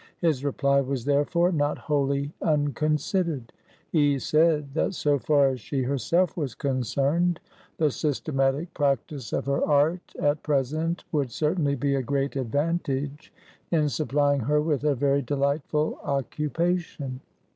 [0.19, 3.53] His reply was therefore not wholly unconsidered.
[3.91, 7.39] He said, that so far as she herself was concerned,
[7.77, 13.31] the systematic practice of her art at present would certainly be a great advantage
[13.69, 17.19] in supplying her with a very delightful occupation.